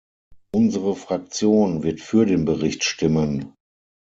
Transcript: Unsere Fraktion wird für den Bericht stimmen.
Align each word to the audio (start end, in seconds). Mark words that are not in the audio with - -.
Unsere 0.51 0.95
Fraktion 0.95 1.83
wird 1.83 2.01
für 2.01 2.25
den 2.25 2.43
Bericht 2.43 2.83
stimmen. 2.83 3.53